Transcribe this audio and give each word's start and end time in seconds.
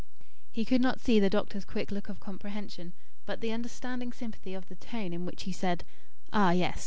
He 0.51 0.65
could 0.65 0.81
not 0.81 0.99
see 0.99 1.19
the 1.19 1.29
doctor's 1.29 1.63
quick 1.63 1.91
look 1.91 2.09
of 2.09 2.19
comprehension, 2.19 2.93
but 3.27 3.39
the 3.39 3.51
understanding 3.51 4.11
sympathy 4.13 4.55
of 4.55 4.67
the 4.67 4.73
tone 4.75 5.13
in 5.13 5.27
which 5.27 5.43
he 5.43 5.51
said: 5.51 5.83
"Ah, 6.33 6.49
yes. 6.49 6.79